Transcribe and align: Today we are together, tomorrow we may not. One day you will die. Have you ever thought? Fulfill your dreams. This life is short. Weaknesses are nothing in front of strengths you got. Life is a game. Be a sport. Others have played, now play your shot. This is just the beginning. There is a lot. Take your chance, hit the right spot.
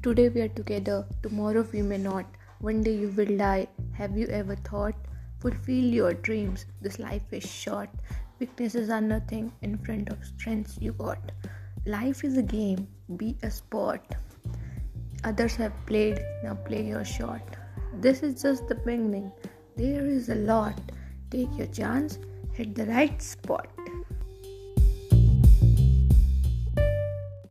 Today 0.00 0.28
we 0.28 0.42
are 0.42 0.48
together, 0.48 1.04
tomorrow 1.24 1.66
we 1.72 1.82
may 1.82 1.98
not. 1.98 2.24
One 2.60 2.84
day 2.84 2.94
you 2.94 3.08
will 3.08 3.36
die. 3.36 3.66
Have 3.94 4.16
you 4.16 4.28
ever 4.28 4.54
thought? 4.54 4.94
Fulfill 5.40 5.84
your 6.00 6.14
dreams. 6.14 6.66
This 6.80 7.00
life 7.00 7.32
is 7.32 7.44
short. 7.44 7.90
Weaknesses 8.38 8.90
are 8.90 9.00
nothing 9.00 9.50
in 9.62 9.76
front 9.78 10.10
of 10.10 10.24
strengths 10.24 10.78
you 10.80 10.92
got. 10.92 11.32
Life 11.84 12.22
is 12.22 12.36
a 12.36 12.44
game. 12.44 12.86
Be 13.16 13.36
a 13.42 13.50
sport. 13.50 14.06
Others 15.24 15.56
have 15.56 15.72
played, 15.84 16.24
now 16.44 16.54
play 16.54 16.86
your 16.86 17.04
shot. 17.04 17.42
This 18.00 18.22
is 18.22 18.40
just 18.40 18.68
the 18.68 18.76
beginning. 18.76 19.32
There 19.76 20.06
is 20.06 20.28
a 20.28 20.36
lot. 20.36 20.80
Take 21.32 21.58
your 21.58 21.66
chance, 21.66 22.20
hit 22.52 22.76
the 22.76 22.86
right 22.86 23.20
spot. 23.20 23.66